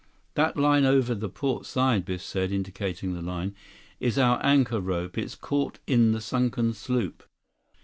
[0.33, 3.53] "That line over the port side," Biff said, indicating the line.
[3.99, 5.15] "That's our anchor rope.
[5.15, 7.21] It's caught in the sunken sloop."